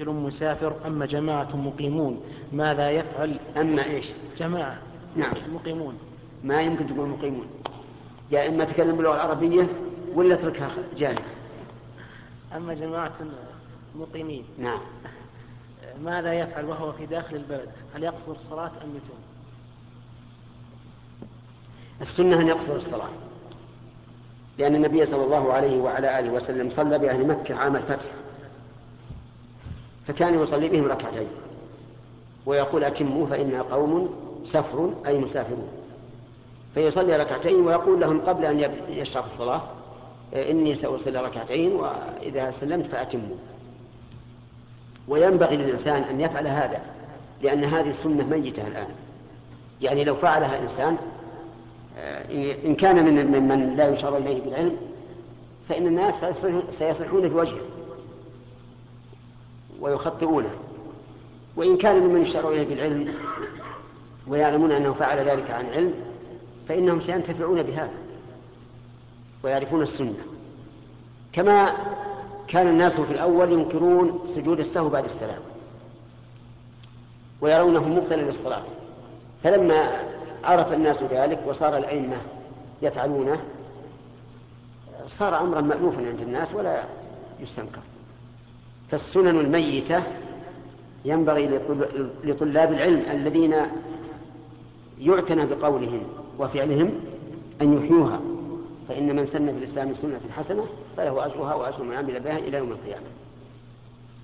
رجل 0.00 0.10
مسافر 0.10 0.74
أما 0.86 1.06
جماعة 1.06 1.56
مقيمون؟ 1.56 2.20
ماذا 2.52 2.90
يفعل؟ 2.90 3.36
أما 3.56 3.84
إيش؟ 3.84 4.08
جماعة 4.38 4.78
نعم. 5.16 5.32
مقيمون. 5.54 5.98
ما 6.44 6.62
يمكن 6.62 6.86
تقول 6.86 7.08
مقيمون. 7.08 7.46
يا 8.30 8.48
إما 8.48 8.64
تكلم 8.64 8.96
باللغة 8.96 9.14
العربية 9.14 9.68
ولا 10.14 10.34
اتركها 10.34 10.70
جانب. 10.96 11.18
أما 12.56 12.74
جماعة 12.74 13.14
مقيمين. 13.94 14.44
نعم. 14.58 14.80
ماذا 16.04 16.32
يفعل 16.32 16.64
وهو 16.64 16.92
في 16.92 17.06
داخل 17.06 17.36
البلد؟ 17.36 17.68
هل 17.94 18.02
يقصر 18.02 18.32
الصلاة 18.32 18.70
أم 18.84 18.90
يتم 18.96 19.18
السنة 22.00 22.40
أن 22.40 22.48
يقصر 22.48 22.76
الصلاة. 22.76 23.08
لأن 24.58 24.74
النبي 24.74 25.06
صلى 25.06 25.24
الله 25.24 25.52
عليه 25.52 25.80
وعلى 25.80 26.18
آله 26.18 26.32
وسلم 26.32 26.70
صلى 26.70 26.98
بأهل 26.98 27.26
مكة 27.26 27.54
عام 27.54 27.76
الفتح. 27.76 28.08
فكان 30.08 30.42
يصلي 30.42 30.68
بهم 30.68 30.86
ركعتين. 30.86 31.26
ويقول 32.46 32.84
أتموا 32.84 33.26
فإنا 33.26 33.62
قوم 33.62 34.14
سفر 34.44 34.90
أي 35.06 35.18
مسافرون. 35.18 35.68
فيصلي 36.74 37.16
ركعتين 37.16 37.54
ويقول 37.54 38.00
لهم 38.00 38.20
قبل 38.20 38.44
أن 38.44 38.72
يشرع 38.90 39.24
الصلاة 39.24 39.62
إني 40.34 40.76
سأصلي 40.76 41.20
ركعتين 41.20 41.72
وإذا 41.72 42.50
سلمت 42.50 42.86
فأتموا 42.86 43.36
وينبغي 45.08 45.56
للإنسان 45.56 46.02
أن 46.02 46.20
يفعل 46.20 46.46
هذا 46.46 46.80
لأن 47.42 47.64
هذه 47.64 47.88
السنة 47.88 48.26
ميتة 48.26 48.66
الآن. 48.66 48.88
يعني 49.82 50.04
لو 50.04 50.14
فعلها 50.14 50.62
إنسان 50.62 50.96
آه، 51.98 52.24
إن 52.64 52.74
كان 52.74 53.04
من 53.04 53.26
ممن 53.26 53.76
لا 53.76 53.88
يشار 53.88 54.16
إليه 54.16 54.42
بالعلم 54.42 54.76
فإن 55.68 55.86
الناس 55.86 56.14
سيصلحون 56.70 57.28
في 57.28 57.34
وجهه 57.34 57.60
ويخطئونه. 59.82 60.50
وإن 61.56 61.76
كان 61.76 61.96
ممن 61.96 62.22
يشار 62.22 62.48
إليه 62.48 62.68
بالعلم 62.68 63.14
ويعلمون 64.26 64.72
أنه 64.72 64.92
فعل 64.92 65.18
ذلك 65.18 65.50
عن 65.50 65.66
علم 65.66 65.94
فإنهم 66.68 67.00
سينتفعون 67.00 67.62
بهذا 67.62 67.92
ويعرفون 69.42 69.82
السنة. 69.82 70.24
كما 71.32 71.72
كان 72.48 72.68
الناس 72.68 73.00
في 73.00 73.12
الأول 73.12 73.52
ينكرون 73.52 74.20
سجود 74.26 74.58
السهو 74.58 74.88
بعد 74.88 75.04
السلام 75.04 75.40
ويرونه 77.40 77.88
مبطلا 77.88 78.22
للصلاة. 78.22 78.62
فلما 79.44 80.02
عرف 80.44 80.72
الناس 80.72 81.02
ذلك 81.02 81.42
وصار 81.46 81.76
الأئمة 81.76 82.16
يفعلونه 82.82 83.40
صار 85.06 85.40
أمرا 85.40 85.60
مألوفا 85.60 86.06
عند 86.06 86.20
الناس 86.20 86.54
ولا 86.54 86.84
يستنكر. 87.40 87.80
فالسنن 88.92 89.40
الميتة 89.40 90.02
ينبغي 91.04 91.60
لطلاب 92.24 92.72
العلم 92.72 93.10
الذين 93.10 93.54
يعتنى 95.00 95.46
بقولهم 95.46 96.02
وفعلهم 96.38 96.90
أن 97.62 97.76
يحيوها 97.76 98.20
فإن 98.88 99.16
من 99.16 99.26
سن 99.26 99.52
في 99.52 99.58
الإسلام 99.58 99.94
سنة 99.94 100.20
حسنة 100.36 100.66
فله 100.96 101.26
أجرها 101.26 101.54
وأجر 101.54 101.82
من 101.82 101.94
عمل 101.94 102.20
بها 102.20 102.38
إلى 102.38 102.58
يوم 102.58 102.72
القيامة. 102.72 103.06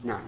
نعم. 0.05 0.21